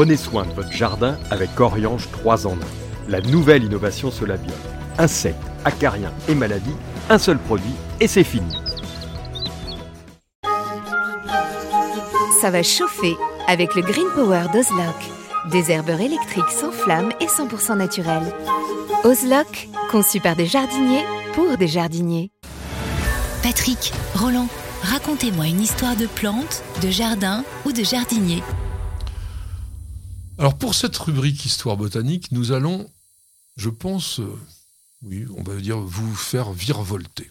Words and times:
Prenez 0.00 0.16
soin 0.16 0.46
de 0.46 0.52
votre 0.54 0.72
jardin 0.72 1.18
avec 1.30 1.60
Oriange 1.60 2.10
3 2.10 2.46
en 2.46 2.52
1. 2.52 2.56
La 3.10 3.20
nouvelle 3.20 3.64
innovation 3.64 4.10
Solabiol. 4.10 4.56
Insectes, 4.96 5.36
acariens 5.66 6.14
et 6.26 6.34
maladies, 6.34 6.74
un 7.10 7.18
seul 7.18 7.36
produit 7.36 7.74
et 8.00 8.06
c'est 8.06 8.24
fini. 8.24 8.50
Ça 12.40 12.50
va 12.50 12.62
chauffer 12.62 13.14
avec 13.46 13.74
le 13.74 13.82
Green 13.82 14.06
Power 14.14 14.44
d'Ozlock. 14.54 14.96
Des 15.50 15.70
herbeurs 15.70 16.00
électriques 16.00 16.48
sans 16.48 16.72
flamme 16.72 17.10
et 17.20 17.26
100% 17.26 17.76
naturels. 17.76 18.32
Ozlock, 19.04 19.68
conçu 19.90 20.18
par 20.18 20.34
des 20.34 20.46
jardiniers 20.46 21.04
pour 21.34 21.58
des 21.58 21.68
jardiniers. 21.68 22.30
Patrick, 23.42 23.92
Roland, 24.14 24.48
racontez-moi 24.82 25.48
une 25.48 25.60
histoire 25.60 25.96
de 25.96 26.06
plantes, 26.06 26.62
de 26.82 26.88
jardin 26.88 27.44
ou 27.66 27.72
de 27.72 27.84
jardinier. 27.84 28.42
Alors 30.40 30.56
pour 30.56 30.74
cette 30.74 30.96
rubrique 30.96 31.44
Histoire 31.44 31.76
botanique, 31.76 32.32
nous 32.32 32.52
allons, 32.52 32.88
je 33.58 33.68
pense, 33.68 34.20
euh, 34.20 34.38
oui, 35.02 35.26
on 35.36 35.42
va 35.42 35.54
dire 35.56 35.78
vous 35.78 36.14
faire 36.14 36.52
virevolter. 36.52 37.30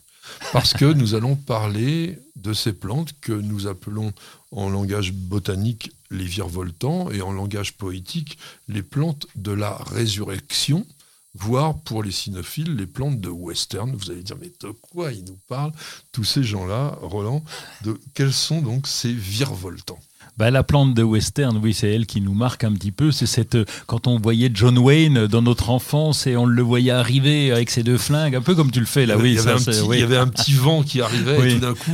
Parce 0.53 0.73
que 0.73 0.85
nous 0.85 1.15
allons 1.15 1.35
parler 1.35 2.19
de 2.35 2.53
ces 2.53 2.71
plantes 2.71 3.15
que 3.19 3.31
nous 3.31 3.65
appelons 3.65 4.13
en 4.51 4.69
langage 4.69 5.11
botanique 5.11 5.91
les 6.11 6.25
virevoltants 6.25 7.09
et 7.09 7.23
en 7.23 7.31
langage 7.31 7.73
poétique 7.73 8.37
les 8.67 8.83
plantes 8.83 9.25
de 9.35 9.53
la 9.53 9.75
résurrection, 9.75 10.85
voire 11.33 11.79
pour 11.79 12.03
les 12.03 12.11
cynophiles 12.11 12.75
les 12.75 12.85
plantes 12.85 13.19
de 13.19 13.29
western. 13.29 13.91
Vous 13.95 14.11
allez 14.11 14.21
dire, 14.21 14.37
mais 14.39 14.51
de 14.61 14.69
quoi 14.69 15.13
ils 15.13 15.25
nous 15.25 15.39
parlent, 15.47 15.73
tous 16.11 16.25
ces 16.25 16.43
gens-là, 16.43 16.99
Roland 17.01 17.43
de, 17.81 17.99
Quels 18.13 18.33
sont 18.33 18.61
donc 18.61 18.85
ces 18.85 19.11
virevoltants? 19.11 19.97
Bah, 20.39 20.51
la 20.51 20.63
plante 20.63 20.93
de 20.93 21.03
western, 21.03 21.59
oui, 21.61 21.73
c'est 21.73 21.93
elle 21.93 22.05
qui 22.05 22.21
nous 22.21 22.33
marque 22.33 22.63
un 22.63 22.71
petit 22.71 22.93
peu. 22.93 23.11
C'est 23.11 23.25
cette 23.25 23.57
quand 23.87 24.07
on 24.07 24.17
voyait 24.17 24.49
John 24.53 24.77
Wayne 24.77 25.27
dans 25.27 25.41
notre 25.41 25.69
enfance 25.69 26.27
et 26.27 26.37
on 26.37 26.45
le 26.45 26.61
voyait 26.61 26.91
arriver 26.91 27.51
avec 27.51 27.69
ses 27.69 27.83
deux 27.83 27.97
flingues, 27.97 28.35
un 28.35 28.41
peu 28.41 28.55
comme 28.55 28.71
tu 28.71 28.79
le 28.79 28.85
fais 28.85 29.05
là. 29.05 29.15
Il 29.17 29.21
oui, 29.21 29.33
y, 29.33 29.39
avait, 29.39 29.51
un 29.51 29.57
petit, 29.57 29.81
il 29.91 29.99
y 29.99 30.01
avait 30.01 30.15
un 30.15 30.27
petit 30.27 30.53
vent 30.53 30.81
qui 30.81 31.01
arrivait 31.01 31.49
et 31.49 31.53
tout 31.55 31.59
d'un 31.59 31.73
coup. 31.73 31.91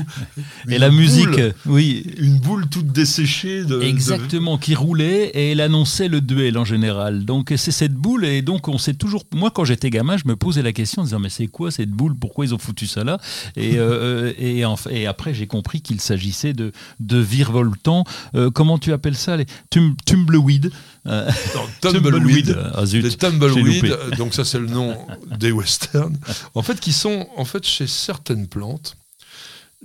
Et 0.69 0.77
la 0.77 0.91
musique, 0.91 1.41
oui, 1.65 2.05
une 2.19 2.37
boule 2.37 2.69
toute 2.69 2.91
desséchée. 2.91 3.65
De, 3.65 3.81
Exactement, 3.81 4.59
qui 4.59 4.75
roulait 4.75 5.31
et 5.33 5.53
elle 5.53 5.61
annonçait 5.61 6.07
le 6.07 6.21
duel 6.21 6.59
en 6.59 6.65
général. 6.65 7.25
Donc 7.25 7.51
c'est 7.57 7.71
cette 7.71 7.95
boule 7.95 8.25
et 8.25 8.43
donc 8.43 8.67
on 8.67 8.77
sait 8.77 8.93
toujours. 8.93 9.23
Moi, 9.33 9.49
quand 9.49 9.65
j'étais 9.65 9.89
gamin, 9.89 10.17
je 10.17 10.27
me 10.27 10.35
posais 10.35 10.61
la 10.61 10.71
question 10.71 11.01
en 11.01 11.05
disant 11.05 11.19
mais 11.19 11.29
c'est 11.29 11.47
quoi 11.47 11.71
cette 11.71 11.89
boule? 11.89 12.13
Pourquoi 12.15 12.45
ils 12.45 12.53
ont 12.53 12.59
foutu 12.59 12.85
ça 12.85 13.03
là? 13.03 13.17
Et, 13.55 13.79
euh, 13.79 14.33
et, 14.37 14.63
et, 14.91 15.07
après 15.07 15.33
j'ai 15.33 15.47
compris 15.47 15.81
qu'il 15.81 15.99
s'agissait 15.99 16.53
de 16.53 16.71
de 16.99 17.17
virevoltants 17.17 18.03
euh, 18.35 18.52
comment 18.52 18.77
tu 18.77 18.91
appelles 18.94 19.16
ça 19.16 19.38
Les 19.38 19.45
tum 19.69 19.95
tumbleweed 20.05 20.71
euh, 21.08 21.31
tumbleweed. 21.81 22.57
Ah, 22.73 22.83
les 22.83 23.16
tumbleweed, 23.16 23.95
donc 24.17 24.33
ça 24.33 24.44
c'est 24.44 24.59
le 24.59 24.67
nom 24.67 24.97
des 25.38 25.52
westerns. 25.52 26.17
En 26.53 26.61
fait, 26.61 26.80
qui 26.80 26.94
sont 26.94 27.27
en 27.35 27.45
fait 27.45 27.66
chez 27.66 27.88
certaines 27.88 28.47
plantes, 28.47 28.97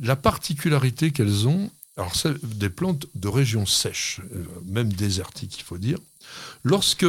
la 0.00 0.16
particularité 0.16 1.10
qu'elles 1.10 1.46
ont, 1.46 1.70
alors 1.96 2.14
c'est 2.14 2.42
des 2.44 2.70
plantes 2.70 3.06
de 3.14 3.28
régions 3.28 3.66
sèches, 3.66 4.20
euh, 4.34 4.44
même 4.64 4.92
désertiques, 4.92 5.58
il 5.58 5.64
faut 5.64 5.78
dire, 5.78 5.98
lorsque 6.64 7.06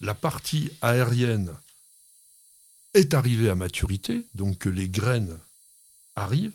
la 0.00 0.14
partie 0.14 0.70
aérienne 0.82 1.52
est 2.94 3.14
arrivée 3.14 3.50
à 3.50 3.54
maturité, 3.54 4.24
donc 4.34 4.58
que 4.58 4.68
les 4.68 4.88
graines 4.88 5.38
arrivent, 6.16 6.52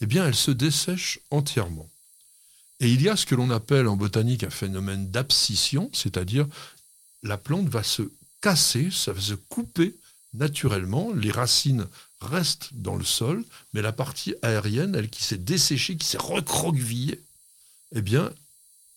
eh 0.00 0.06
bien, 0.06 0.26
elles 0.26 0.34
se 0.34 0.50
dessèchent 0.50 1.20
entièrement. 1.30 1.88
Et 2.80 2.90
il 2.90 3.02
y 3.02 3.08
a 3.08 3.16
ce 3.16 3.26
que 3.26 3.34
l'on 3.34 3.50
appelle 3.50 3.86
en 3.88 3.96
botanique 3.96 4.42
un 4.42 4.50
phénomène 4.50 5.10
d'abscission, 5.10 5.90
c'est-à-dire 5.92 6.46
la 7.22 7.36
plante 7.36 7.68
va 7.68 7.82
se 7.82 8.02
casser, 8.40 8.90
ça 8.90 9.12
va 9.12 9.20
se 9.20 9.34
couper 9.34 9.94
naturellement, 10.32 11.12
les 11.12 11.30
racines 11.30 11.86
restent 12.20 12.70
dans 12.72 12.96
le 12.96 13.04
sol, 13.04 13.44
mais 13.72 13.82
la 13.82 13.92
partie 13.92 14.34
aérienne, 14.42 14.94
elle 14.94 15.10
qui 15.10 15.24
s'est 15.24 15.36
desséchée, 15.36 15.96
qui 15.96 16.06
s'est 16.06 16.18
recroquevillée, 16.18 17.20
eh 17.94 18.02
bien, 18.02 18.30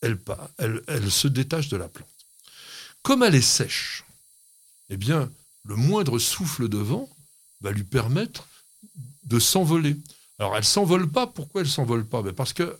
elle, 0.01 0.17
elle, 0.87 1.11
se 1.11 1.27
détache 1.27 1.69
de 1.69 1.77
la 1.77 1.87
plante. 1.87 2.07
Comme 3.01 3.23
elle 3.23 3.35
est 3.35 3.41
sèche, 3.41 4.03
eh 4.89 4.97
bien, 4.97 5.29
le 5.65 5.75
moindre 5.75 6.19
souffle 6.19 6.67
de 6.67 6.77
vent 6.77 7.09
va 7.61 7.71
lui 7.71 7.83
permettre 7.83 8.47
de 9.23 9.39
s'envoler. 9.39 9.95
Alors, 10.39 10.55
elle 10.55 10.61
ne 10.61 10.65
s'envole 10.65 11.09
pas. 11.09 11.25
Pourquoi 11.27 11.61
elle 11.61 11.69
s'envole 11.69 12.05
pas? 12.05 12.21
Ben, 12.21 12.33
Parce 12.33 12.53
que 12.53 12.77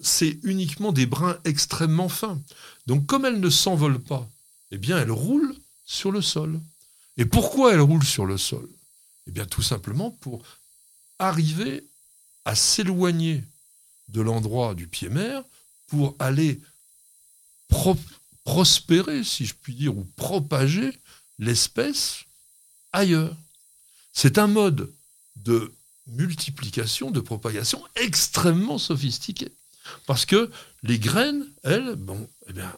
c'est 0.00 0.38
uniquement 0.42 0.92
des 0.92 1.06
brins 1.06 1.38
extrêmement 1.44 2.08
fins. 2.08 2.40
Donc 2.86 3.06
comme 3.06 3.24
elle 3.24 3.40
ne 3.40 3.50
s'envole 3.50 3.98
pas, 3.98 4.28
eh 4.70 4.78
bien 4.78 4.98
elle 4.98 5.10
roule 5.10 5.54
sur 5.84 6.10
le 6.10 6.22
sol. 6.22 6.60
Et 7.16 7.24
pourquoi 7.24 7.72
elle 7.72 7.80
roule 7.80 8.04
sur 8.04 8.26
le 8.26 8.36
sol? 8.36 8.68
Eh 9.26 9.30
bien 9.30 9.46
tout 9.46 9.62
simplement 9.62 10.10
pour 10.10 10.42
arriver 11.18 11.84
à 12.44 12.54
s'éloigner 12.54 13.42
de 14.08 14.20
l'endroit 14.20 14.74
du 14.74 14.86
pied-mer 14.86 15.42
pour 15.86 16.14
aller 16.18 16.60
prospérer, 18.44 19.24
si 19.24 19.46
je 19.46 19.54
puis 19.54 19.74
dire, 19.74 19.96
ou 19.96 20.06
propager 20.16 20.96
l'espèce 21.38 22.24
ailleurs. 22.92 23.36
C'est 24.12 24.38
un 24.38 24.46
mode 24.46 24.92
de 25.36 25.72
multiplication, 26.06 27.10
de 27.10 27.20
propagation 27.20 27.82
extrêmement 27.96 28.78
sophistiqué. 28.78 29.50
Parce 30.06 30.26
que 30.26 30.50
les 30.82 30.98
graines, 30.98 31.44
elles, 31.62 31.96
bon, 31.96 32.28
eh 32.48 32.52
bien, 32.52 32.72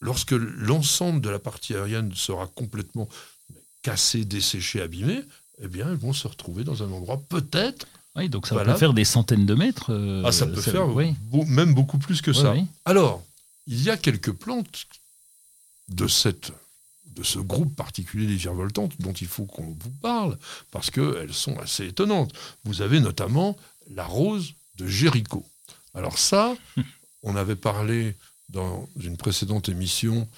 lorsque 0.00 0.32
l'ensemble 0.32 1.20
de 1.20 1.30
la 1.30 1.38
partie 1.38 1.74
aérienne 1.74 2.12
sera 2.14 2.46
complètement 2.46 3.08
cassé, 3.82 4.24
desséché, 4.24 4.80
abîmé, 4.80 5.22
eh 5.62 5.68
bien, 5.68 5.88
elles 5.88 5.96
vont 5.96 6.12
se 6.12 6.26
retrouver 6.26 6.64
dans 6.64 6.82
un 6.82 6.90
endroit 6.90 7.20
peut-être. 7.28 7.86
Oui, 8.16 8.28
donc 8.28 8.46
ça 8.46 8.62
peut 8.62 8.74
faire 8.74 8.94
des 8.94 9.04
centaines 9.04 9.46
de 9.46 9.54
mètres. 9.54 9.92
Euh, 9.92 10.22
ah, 10.24 10.32
ça 10.32 10.46
peut 10.46 10.60
faire 10.60 10.86
même 11.46 11.74
beaucoup 11.74 11.98
plus 11.98 12.22
que 12.22 12.32
ça. 12.32 12.54
Alors, 12.84 13.22
il 13.66 13.82
y 13.82 13.90
a 13.90 13.96
quelques 13.96 14.32
plantes 14.32 14.86
de 15.88 16.06
cette 16.06 16.52
de 17.14 17.22
ce 17.22 17.38
groupe 17.38 17.74
particulier 17.76 18.26
des 18.26 18.34
virevoltantes 18.34 19.00
dont 19.00 19.12
il 19.12 19.28
faut 19.28 19.44
qu'on 19.44 19.76
vous 19.78 19.90
parle 20.02 20.36
parce 20.72 20.90
qu'elles 20.90 21.32
sont 21.32 21.56
assez 21.58 21.86
étonnantes. 21.86 22.32
Vous 22.64 22.82
avez 22.82 22.98
notamment 22.98 23.56
la 23.94 24.04
rose 24.04 24.54
de 24.78 24.86
Jéricho. 24.88 25.46
Alors 25.94 26.18
ça, 26.18 26.56
on 27.22 27.36
avait 27.36 27.56
parlé 27.56 28.16
dans 28.48 28.88
une 29.00 29.16
précédente 29.16 29.68
émission 29.68 30.28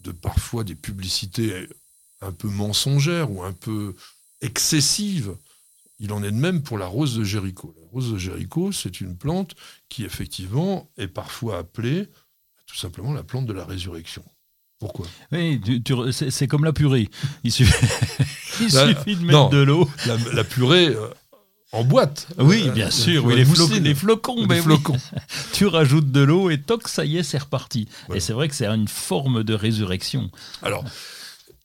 de 0.00 0.12
parfois 0.12 0.64
des 0.64 0.74
publicités 0.74 1.68
un 2.20 2.32
peu 2.32 2.48
mensongères 2.48 3.30
ou 3.30 3.42
un 3.42 3.52
peu 3.52 3.94
excessives. 4.40 5.36
Il 5.98 6.12
en 6.12 6.22
est 6.22 6.30
de 6.30 6.36
même 6.36 6.62
pour 6.62 6.78
la 6.78 6.86
rose 6.86 7.16
de 7.16 7.24
Jéricho. 7.24 7.74
La 7.80 7.86
rose 7.90 8.12
de 8.12 8.18
Jéricho, 8.18 8.72
c'est 8.72 9.00
une 9.00 9.16
plante 9.16 9.54
qui 9.88 10.04
effectivement 10.04 10.90
est 10.98 11.08
parfois 11.08 11.58
appelée 11.58 12.08
tout 12.66 12.76
simplement 12.76 13.12
la 13.12 13.22
plante 13.22 13.46
de 13.46 13.52
la 13.52 13.64
résurrection. 13.64 14.24
Pourquoi? 14.78 15.06
Oui, 15.32 15.60
c'est 16.10 16.46
comme 16.46 16.64
la 16.64 16.72
purée. 16.72 17.08
Il 17.44 17.52
suffit, 17.52 17.72
de 18.60 19.24
mettre 19.24 19.48
de 19.48 19.62
l'eau. 19.62 19.88
La, 20.34 20.44
purée, 20.44 20.88
euh, 20.88 21.08
en 21.76 21.84
boîte. 21.84 22.28
Oui, 22.38 22.68
bien 22.70 22.90
sûr, 22.90 23.24
oui, 23.24 23.36
les, 23.36 23.44
flocons. 23.44 24.46
Les 24.46 24.60
flocons. 24.60 24.96
tu 25.52 25.66
rajoutes 25.66 26.10
de 26.10 26.20
l'eau 26.20 26.50
et 26.50 26.60
toc, 26.60 26.88
ça 26.88 27.04
y 27.04 27.18
est, 27.18 27.22
c'est 27.22 27.38
reparti. 27.38 27.88
Et 28.14 28.20
c'est 28.20 28.32
vrai 28.32 28.48
que 28.48 28.54
c'est 28.54 28.66
une 28.66 28.88
forme 28.88 29.44
de 29.44 29.54
résurrection. 29.54 30.30
Alors, 30.62 30.84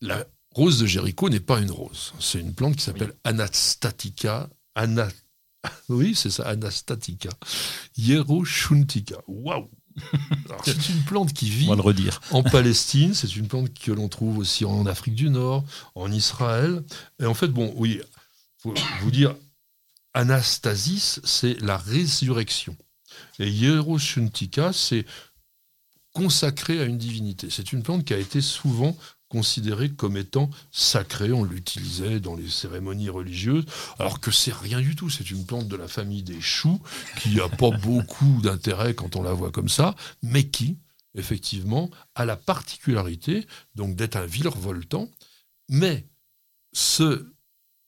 la 0.02 0.26
rose 0.54 0.80
de 0.80 0.86
Jéricho 0.86 1.30
n'est 1.30 1.40
pas 1.40 1.60
une 1.60 1.72
rose. 1.72 2.14
C'est 2.20 2.40
une 2.40 2.54
plante 2.54 2.76
qui 2.76 2.84
s'appelle 2.84 3.14
Anastatica. 3.24 4.50
Oui, 5.90 6.16
c'est 6.16 6.32
ça, 6.32 6.48
Anastatica. 6.48 7.30
Hieroshuntica. 7.96 9.18
Waouh 9.28 9.70
c'est 10.64 10.90
une 10.90 11.02
plante 11.02 11.34
qui 11.34 11.50
vit 11.50 11.68
le 11.68 11.82
redire. 11.82 12.22
en 12.32 12.44
Palestine, 12.44 13.14
c'est 13.14 13.36
une 13.36 13.48
plante 13.48 13.74
que 13.74 13.92
l'on 13.92 14.08
trouve 14.08 14.38
aussi 14.38 14.66
en 14.66 14.86
Afrique 14.86 15.16
du 15.16 15.30
Nord, 15.30 15.64
en 15.96 16.12
Israël. 16.12 16.84
Et 17.22 17.26
en 17.26 17.34
fait, 17.34 17.48
bon, 17.48 17.74
oui, 17.76 18.02
faut 18.60 18.74
vous 19.02 19.12
dire, 19.12 19.36
Anastasis, 20.14 21.22
c'est 21.24 21.60
la 21.62 21.78
résurrection. 21.78 22.76
Et 23.40 23.50
Hieroshuntika, 23.50 24.74
c'est 24.74 25.06
consacré 26.14 26.80
à 26.80 26.86
une 26.86 26.98
divinité. 26.98 27.50
C'est 27.50 27.72
une 27.72 27.84
plante 27.84 28.06
qui 28.06 28.14
a 28.14 28.18
été 28.18 28.42
souvent 28.42 28.98
considérée 29.30 29.90
comme 29.90 30.18
étant 30.18 30.50
sacrée. 30.72 31.32
On 31.32 31.46
l'utilisait 31.46 32.20
dans 32.20 32.36
les 32.36 32.50
cérémonies 32.50 33.10
religieuses, 33.10 33.66
alors 33.98 34.20
que 34.20 34.30
c'est 34.30 34.54
rien 34.54 34.82
du 34.82 34.96
tout. 34.96 35.10
C'est 35.10 35.32
une 35.32 35.46
plante 35.46 35.70
de 35.70 35.78
la 35.78 35.88
famille 35.88 36.24
des 36.24 36.42
choux 36.42 36.82
qui 37.22 37.36
n'a 37.36 37.48
pas 37.48 37.72
beaucoup 37.82 38.42
d'intérêt 38.42 38.94
quand 38.94 39.16
on 39.16 39.24
la 39.24 39.34
voit 39.34 39.52
comme 39.52 39.70
ça, 39.70 39.96
mais 40.22 40.50
qui, 40.50 40.78
effectivement, 41.16 41.90
a 42.16 42.26
la 42.26 42.36
particularité 42.36 43.48
donc 43.76 43.96
d'être 43.96 44.18
un 44.18 44.26
virevoltant. 44.26 45.10
Mais 45.70 46.06
ce 46.74 47.32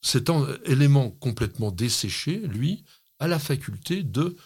cet 0.04 0.30
élément 0.66 1.10
complètement 1.10 1.70
desséché, 1.70 2.36
lui, 2.38 2.84
a 3.18 3.26
la 3.26 3.38
faculté 3.38 4.02
de 4.02 4.36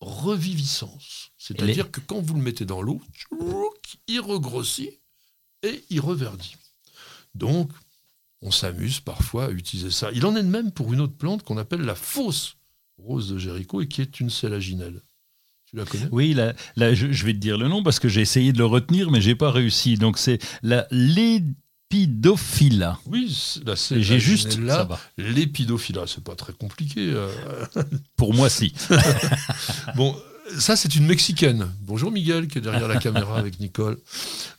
reviviscence. 0.00 1.32
C'est-à-dire 1.36 1.90
que 1.90 2.00
quand 2.00 2.20
vous 2.20 2.34
le 2.34 2.40
mettez 2.40 2.64
dans 2.64 2.80
l'eau, 2.80 3.02
il 4.08 4.20
regrossit 4.20 4.98
et 5.62 5.84
il 5.90 6.00
reverdit. 6.00 6.56
Donc, 7.34 7.70
on 8.40 8.50
s'amuse 8.50 9.00
parfois 9.00 9.46
à 9.46 9.50
utiliser 9.50 9.90
ça. 9.90 10.10
Il 10.12 10.24
en 10.24 10.34
est 10.34 10.42
de 10.42 10.48
même 10.48 10.72
pour 10.72 10.94
une 10.94 11.00
autre 11.00 11.16
plante 11.16 11.42
qu'on 11.42 11.58
appelle 11.58 11.82
la 11.82 11.94
fausse 11.94 12.56
rose 12.96 13.28
de 13.28 13.36
Jéricho 13.36 13.82
et 13.82 13.86
qui 13.86 14.00
est 14.00 14.18
une 14.18 14.30
sélaginelle. 14.30 15.02
Tu 15.66 15.76
la 15.76 15.84
connais? 15.84 16.08
Oui, 16.10 16.32
là, 16.32 16.54
je, 16.94 17.24
vais 17.26 17.34
te 17.34 17.38
dire 17.38 17.58
le 17.58 17.68
nom 17.68 17.82
parce 17.82 18.00
que 18.00 18.08
j'ai 18.08 18.22
essayé 18.22 18.54
de 18.54 18.58
le 18.58 18.64
retenir, 18.64 19.10
mais 19.10 19.20
j'ai 19.20 19.34
pas 19.34 19.50
réussi. 19.50 19.96
Donc 19.96 20.16
c'est 20.16 20.38
la 20.62 20.86
Lépidophila. 21.90 23.00
Oui, 23.06 23.36
j'ai 23.90 24.20
juste 24.20 24.58
là. 24.58 24.88
Lépidophila, 25.18 26.06
c'est 26.06 26.22
pas 26.22 26.36
très 26.36 26.52
compliqué. 26.52 27.10
Euh. 27.12 27.28
Pour 28.16 28.32
moi, 28.32 28.48
si. 28.48 28.72
bon, 29.96 30.16
ça, 30.56 30.76
c'est 30.76 30.94
une 30.94 31.06
Mexicaine. 31.06 31.68
Bonjour 31.80 32.12
Miguel, 32.12 32.46
qui 32.46 32.58
est 32.58 32.60
derrière 32.60 32.86
la 32.86 32.98
caméra 32.98 33.38
avec 33.38 33.58
Nicole. 33.58 33.98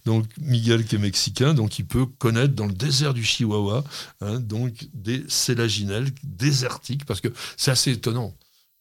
Donc, 0.05 0.25
Miguel 0.39 0.85
qui 0.85 0.95
est 0.95 0.99
mexicain, 0.99 1.53
donc 1.53 1.79
il 1.79 1.85
peut 1.85 2.05
connaître 2.05 2.53
dans 2.53 2.65
le 2.65 2.73
désert 2.73 3.13
du 3.13 3.23
Chihuahua 3.23 3.83
hein, 4.19 4.39
donc 4.39 4.89
des 4.93 5.23
sélaginelles 5.29 6.09
désertiques, 6.23 7.05
parce 7.05 7.21
que 7.21 7.29
c'est 7.55 7.71
assez 7.71 7.91
étonnant. 7.91 8.33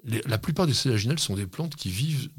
la 0.05 0.38
plupart 0.38 0.67
des 0.67 0.75
sélaginelles 0.75 1.20
sont 1.20 1.37
des 1.37 1.46
plantes 1.46 1.76
qui 1.76 1.91
vivent 1.91 2.31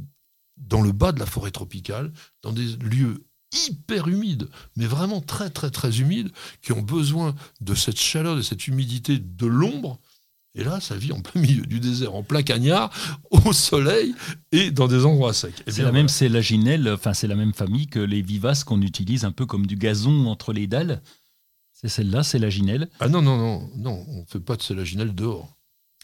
dans 0.58 0.82
le 0.82 0.92
bas 0.92 1.12
de 1.14 1.20
la 1.20 1.26
forêt 1.26 1.52
tropicale, 1.52 2.12
dans 2.42 2.52
des 2.52 2.76
lieux 2.78 3.24
hyper 3.68 4.08
humides, 4.08 4.50
mais 4.76 4.86
vraiment 4.86 5.22
très 5.22 5.50
très 5.50 5.72
très 5.72 6.00
humides, 6.00 6.32
qui 6.62 6.72
ont 6.72 6.82
besoin 6.82 7.36
de 7.60 7.76
cette 7.76 8.00
chaleur, 8.00 8.36
de 8.36 8.42
cette 8.42 8.68
humidité, 8.68 9.18
de 9.20 9.46
l'ombre, 9.46 10.00
et 10.54 10.64
là, 10.66 10.82
ça 10.82 10.98
vit 10.98 11.14
en 11.14 11.22
plein 11.22 11.40
milieu 11.40 11.66
du 11.66 11.80
désert, 11.80 12.14
en 12.14 12.24
plein 12.24 12.44
cagnard, 12.44 12.92
au 13.32 13.54
soleil 13.54 14.14
et 14.52 14.72
dans 14.72 14.88
des 14.88 15.06
endroits 15.06 15.34
secs. 15.34 15.64
Eh 15.66 15.72
c'est 15.72 15.84
la 15.84 15.94
même 15.94 16.10
sélaginelle, 16.10 16.90
enfin 16.90 17.14
c'est 17.14 17.28
la 17.28 17.36
même 17.36 17.54
famille 17.54 17.88
que 17.88 18.00
les 18.00 18.22
vivaces 18.22 18.64
qu'on 18.64 18.82
utilise 18.82 19.24
un 19.24 19.32
peu 19.32 19.46
comme 19.46 19.66
du 19.66 19.78
gazon 19.78 20.28
entre 20.28 20.52
les 20.52 20.68
dalles. 20.68 21.02
C'est 21.72 21.88
celle-là, 21.88 22.24
sélaginelle 22.24 22.90
Ah 23.00 23.08
non, 23.08 23.22
non, 23.22 23.38
non, 23.38 23.72
non, 23.78 24.06
on 24.10 24.20
ne 24.20 24.26
fait 24.26 24.40
pas 24.40 24.56
de 24.56 24.62
sélaginelle 24.62 25.16
dehors. 25.16 25.58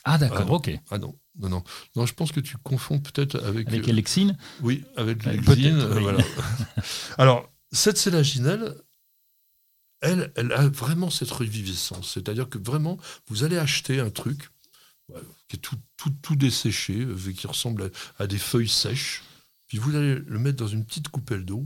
Ah 0.03 0.17
d'accord, 0.17 0.45
ah 0.47 0.53
ok. 0.53 0.71
Ah 0.89 0.97
non, 0.97 1.17
non, 1.39 1.49
non. 1.49 1.63
Non, 1.95 2.05
je 2.05 2.13
pense 2.13 2.31
que 2.31 2.39
tu 2.39 2.57
confonds 2.57 2.99
peut-être 2.99 3.35
avec... 3.43 3.67
Avec 3.67 3.87
euh, 3.87 4.33
Oui, 4.61 4.85
avec 4.95 5.25
l'Elexine. 5.25 5.79
voilà. 5.79 6.23
Alors, 7.17 7.51
cette 7.71 7.97
sélaginelle, 7.97 8.75
elle, 10.01 10.31
elle 10.35 10.51
a 10.53 10.67
vraiment 10.67 11.09
cette 11.09 11.31
reviviscence. 11.31 12.13
C'est-à-dire 12.13 12.49
que 12.49 12.57
vraiment, 12.57 12.97
vous 13.27 13.43
allez 13.43 13.57
acheter 13.57 13.99
un 13.99 14.09
truc 14.09 14.49
qui 15.47 15.55
est 15.55 15.59
tout, 15.59 15.77
tout, 15.95 16.09
tout 16.21 16.35
desséché, 16.35 16.99
euh, 16.99 17.31
qui 17.31 17.47
ressemble 17.47 17.91
à, 18.19 18.27
des 18.27 18.37
feuilles 18.37 18.67
sèches, 18.67 19.23
puis 19.67 19.77
vous 19.77 19.95
allez 19.95 20.15
le 20.15 20.39
mettre 20.39 20.57
dans 20.57 20.67
une 20.67 20.85
petite 20.85 21.09
coupelle 21.09 21.45
d'eau, 21.45 21.65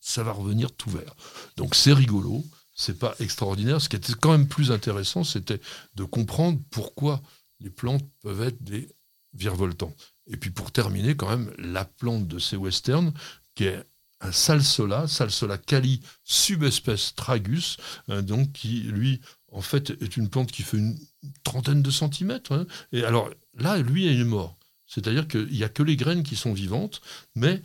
ça 0.00 0.22
va 0.22 0.32
revenir 0.32 0.72
tout 0.72 0.90
vert. 0.90 1.14
Donc 1.56 1.74
c'est 1.74 1.92
rigolo, 1.92 2.44
c'est 2.78 2.98
pas 2.98 3.14
extraordinaire. 3.18 3.82
Ce 3.82 3.88
qui 3.88 3.96
était 3.96 4.14
quand 4.14 4.30
même 4.30 4.46
plus 4.46 4.70
intéressant, 4.70 5.24
c'était 5.24 5.60
de 5.96 6.04
comprendre 6.04 6.60
pourquoi 6.70 7.20
les 7.60 7.70
plantes 7.70 8.04
peuvent 8.22 8.42
être 8.42 8.62
des 8.62 8.88
virevoltants. 9.34 9.94
Et 10.28 10.36
puis 10.36 10.50
pour 10.50 10.70
terminer, 10.70 11.16
quand 11.16 11.28
même, 11.28 11.52
la 11.58 11.84
plante 11.84 12.28
de 12.28 12.38
ces 12.38 12.56
westerns, 12.56 13.12
qui 13.56 13.64
est 13.64 13.82
un 14.20 14.30
salsola, 14.30 15.08
salsola 15.08 15.58
cali 15.58 16.00
subespèce 16.22 17.14
tragus, 17.14 17.76
euh, 18.10 18.22
donc 18.22 18.52
qui 18.52 18.80
lui 18.80 19.20
en 19.50 19.60
fait 19.60 19.90
est 20.00 20.16
une 20.16 20.28
plante 20.28 20.52
qui 20.52 20.62
fait 20.62 20.76
une 20.76 20.98
trentaine 21.42 21.82
de 21.82 21.90
centimètres. 21.90 22.52
Hein. 22.52 22.66
Et 22.92 23.04
alors 23.04 23.28
là, 23.54 23.78
lui, 23.78 24.06
il 24.06 24.20
est 24.20 24.24
mort. 24.24 24.56
C'est-à-dire 24.86 25.26
qu'il 25.26 25.48
n'y 25.48 25.64
a 25.64 25.68
que 25.68 25.82
les 25.82 25.96
graines 25.96 26.22
qui 26.22 26.36
sont 26.36 26.52
vivantes, 26.52 27.00
mais 27.34 27.56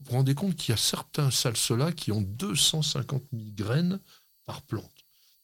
vous 0.00 0.10
vous 0.10 0.12
rendez 0.12 0.34
compte 0.34 0.56
qu'il 0.56 0.70
y 0.70 0.74
a 0.74 0.78
certains 0.78 1.30
salsolas 1.30 1.92
qui 1.92 2.12
ont 2.12 2.22
250 2.22 3.24
000 3.32 3.44
graines 3.54 4.00
par 4.46 4.62
plante. 4.62 4.90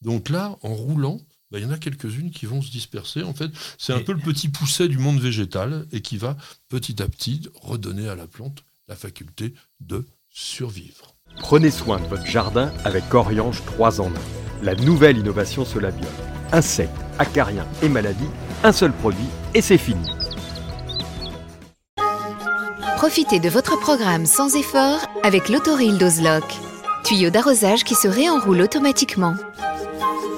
Donc 0.02 0.28
là, 0.28 0.56
en 0.62 0.74
roulant, 0.74 1.20
bah, 1.50 1.58
il 1.58 1.64
y 1.64 1.66
en 1.66 1.70
a 1.70 1.78
quelques-unes 1.78 2.30
qui 2.30 2.46
vont 2.46 2.62
se 2.62 2.70
disperser. 2.70 3.22
En 3.22 3.34
fait, 3.34 3.50
c'est 3.78 3.92
un 3.92 4.00
peu 4.00 4.12
le 4.12 4.18
petit 4.18 4.48
pousset 4.48 4.88
du 4.88 4.98
monde 4.98 5.18
végétal 5.18 5.86
et 5.92 6.02
qui 6.02 6.16
va 6.18 6.36
petit 6.68 7.02
à 7.02 7.08
petit 7.08 7.48
redonner 7.54 8.08
à 8.08 8.14
la 8.14 8.26
plante 8.26 8.64
la 8.86 8.96
faculté 8.96 9.54
de 9.80 10.06
survivre. 10.28 11.14
Prenez 11.40 11.70
soin 11.70 12.00
de 12.00 12.06
votre 12.06 12.26
jardin 12.26 12.72
avec 12.84 13.08
Coriange 13.08 13.62
3 13.64 14.00
en 14.00 14.08
1. 14.08 14.12
La 14.62 14.74
nouvelle 14.74 15.18
innovation 15.18 15.64
Solabium. 15.64 16.10
Insectes, 16.52 16.90
acariens 17.18 17.66
et 17.82 17.88
maladies, 17.88 18.28
un 18.64 18.72
seul 18.72 18.92
produit 18.92 19.28
et 19.54 19.62
c'est 19.62 19.78
fini. 19.78 20.08
Profitez 22.96 23.38
de 23.38 23.48
votre 23.48 23.78
programme 23.78 24.26
sans 24.26 24.56
effort 24.56 25.00
avec 25.22 25.48
l'autoril 25.48 25.98
d'Ozlock. 25.98 26.67
Tuyau 27.08 27.30
d'arrosage 27.30 27.84
qui 27.84 27.94
se 27.94 28.06
réenroule 28.06 28.60
automatiquement. 28.60 29.34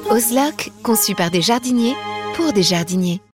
Ozlock, 0.08 0.70
conçu 0.84 1.16
par 1.16 1.32
des 1.32 1.42
jardiniers 1.42 1.96
pour 2.36 2.52
des 2.52 2.62
jardiniers. 2.62 3.20